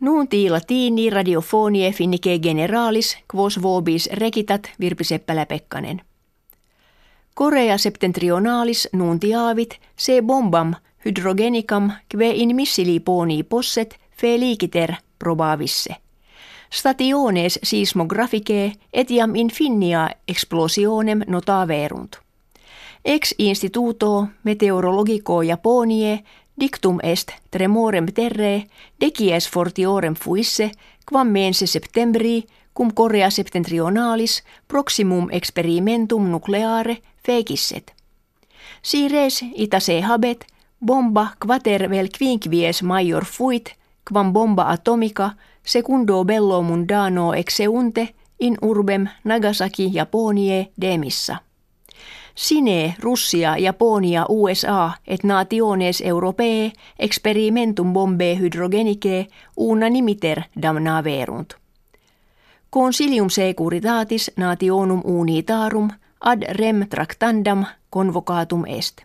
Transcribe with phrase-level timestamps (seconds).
[0.00, 6.00] Nuunti latini radiofonie finnike generalis quos vobis rekitat Virpi Seppälä-Pekkanen.
[7.34, 10.74] Korea septentrionalis nuntiavit se bombam
[11.04, 15.96] hydrogenicam kve in missili poni posset feliciter probavisse.
[16.70, 22.16] Stationes sismographicae etiam in finnia explosionem notaverunt.
[23.04, 26.18] Ex instituto meteorologico Japonie
[26.60, 28.66] dictum est tremorem terre
[29.00, 30.70] decies fortiorem fuisse
[31.08, 36.96] quam mense septembri cum Korea septentrionalis proximum experimentum nucleare
[37.26, 37.94] fecisset.
[38.82, 40.46] Si res ita se habet
[40.80, 49.08] bomba quater vel quinquies major fuit quam bomba atomica secundo bello mundano exeunte in urbem
[49.24, 51.49] Nagasaki Japonie demissa.
[52.34, 59.26] Sine Russia, Japonia, USA et nationes europee experimentum bombe hydrogenicae
[59.56, 61.54] una nimiter damnaverunt.
[62.70, 65.90] Consilium securitatis nationum unitarum
[66.20, 69.02] ad rem tractandam convocatum est.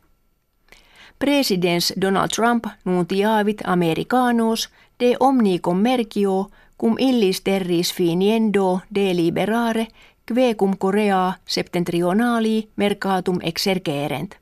[1.19, 9.87] Presidents Donald Trump nuntiavit Americanos de omni commercio cum illis terris finiendo deliberare
[10.25, 14.35] kve Korea septentrionali mercatum exergerent.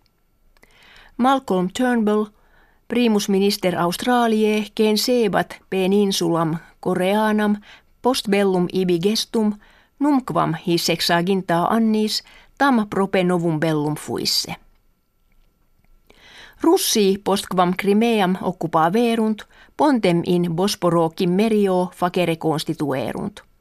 [1.18, 2.26] Malcolm Turnbull,
[2.88, 7.56] primus minister Australiae, ken sebat peninsulam koreanam
[8.02, 9.54] postbellum ibi gestum,
[10.00, 12.24] numquam his sexaginta annis,
[12.58, 14.56] tam prope novum bellum fuisse.
[16.62, 18.38] Russi postquam Crimeam
[18.94, 19.44] verunt,
[19.78, 23.53] pontem in Bosporokim merio facere constituerunt.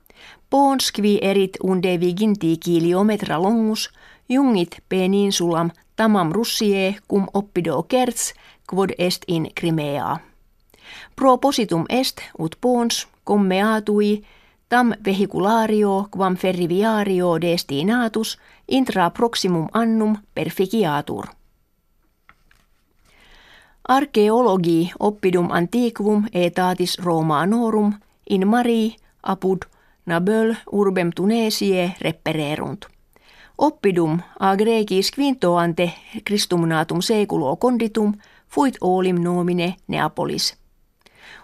[0.50, 3.90] Pons qui erit unde viginti kilometra longus,
[4.28, 8.34] jungit peninsulam tamam russie cum oppido kerts,
[8.66, 10.18] quod est in Crimea.
[11.16, 14.22] Propositum est ut pons commeatui
[14.68, 21.26] tam vehiculario quam ferriviario destinatus intra proximum annum perficiatur.
[23.88, 27.94] Arkeologi oppidum antiquum etatis Romanorum
[28.30, 29.64] in mari apud
[30.06, 32.86] naböl urbem Tunesie repererunt.
[33.58, 35.92] Oppidum a Grekis quinto ante
[36.24, 38.14] Christum natum seculo conditum
[38.48, 40.56] fuit olim nomine Neapolis.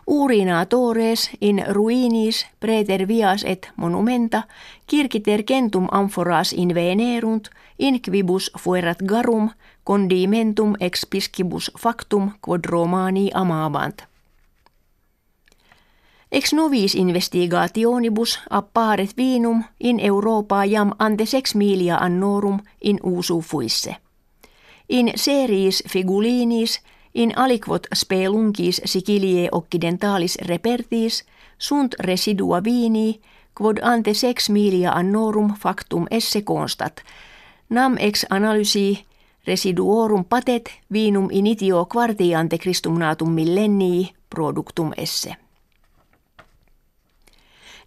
[0.06, 4.42] Urinatores in ruinis preter vias et monumenta
[4.86, 9.50] kirkiter centum amphoras invenerunt in quibus fuerat garum
[9.84, 14.02] condimentum ex piscibus factum quod romani amabant.
[16.32, 23.96] Ex novis investigationibus apparet vinum in Europa jam ante sex milia annorum in usu fuisse.
[24.88, 26.80] In series figulinis
[27.14, 31.24] in aliquot speluncis sicilie occidentalis repertis
[31.58, 33.20] sunt residua vini
[33.54, 37.02] quod ante sex milia annorum factum esse constat,
[37.68, 39.04] nam ex analysi
[39.46, 45.47] residuorum patet vinum initio quarti ante Christum natum millennii productum esse.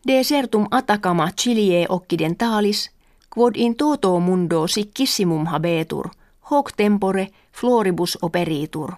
[0.07, 2.91] Desertum Atacama Chilie occidentalis,
[3.29, 6.09] quod in toto mundo siccissimum habetur,
[6.51, 8.91] hoc tempore floribus operitur.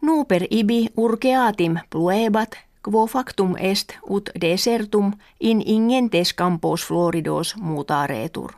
[0.00, 8.52] Nuper ibi urgeatim pluebat, quo factum est ut desertum in ingentes campos floridos mutaretur.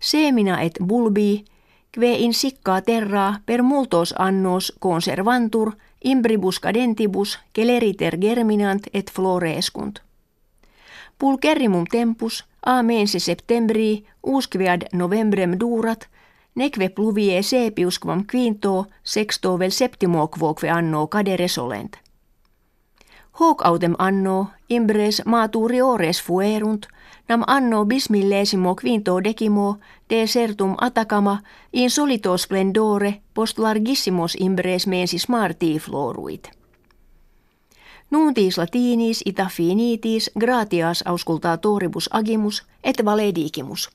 [0.00, 1.44] Semina et bulbi,
[1.90, 5.72] kve in sicca terra per multos annos conservantur
[6.04, 10.04] imbribus cadentibus celeriter germinant et florescunt.
[11.24, 16.04] Pulcherrimum tempus a mense septembri usquiad novembrem durat,
[16.54, 21.96] neque pluvie sepius quam quinto sexto vel septimo quoque anno cadere solent.
[23.40, 26.86] Hoc autem anno imbres maturiores fuerunt,
[27.28, 31.42] nam anno bismillesimo quinto decimo desertum Atacama
[31.72, 36.63] in solito splendore post largissimos imbres mensis martii floruit.
[38.10, 43.90] Nuntis latinis ita finitis gratias auscultatoribus agimus et valedigimus.